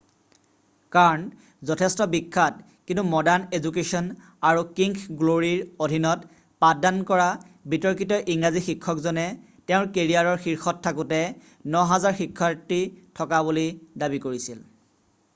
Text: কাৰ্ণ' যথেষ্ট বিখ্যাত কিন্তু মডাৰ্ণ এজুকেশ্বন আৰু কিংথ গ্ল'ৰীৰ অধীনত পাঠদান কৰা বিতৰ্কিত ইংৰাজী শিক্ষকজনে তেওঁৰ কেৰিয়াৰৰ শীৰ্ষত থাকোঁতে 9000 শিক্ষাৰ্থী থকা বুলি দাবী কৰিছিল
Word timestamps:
কাৰ্ণ' 0.93 1.25
যথেষ্ট 1.71 2.05
বিখ্যাত 2.13 2.71
কিন্তু 2.91 3.03
মডাৰ্ণ 3.09 3.53
এজুকেশ্বন 3.57 4.07
আৰু 4.51 4.63
কিংথ 4.79 5.03
গ্ল'ৰীৰ 5.19 5.67
অধীনত 5.87 6.31
পাঠদান 6.65 6.97
কৰা 7.11 7.27
বিতৰ্কিত 7.75 8.19
ইংৰাজী 8.37 8.65
শিক্ষকজনে 8.69 9.27
তেওঁৰ 9.35 9.93
কেৰিয়াৰৰ 9.99 10.43
শীৰ্ষত 10.49 10.85
থাকোঁতে 10.89 11.21
9000 11.79 12.19
শিক্ষাৰ্থী 12.25 12.83
থকা 13.23 13.47
বুলি 13.51 13.67
দাবী 14.05 14.25
কৰিছিল 14.29 14.69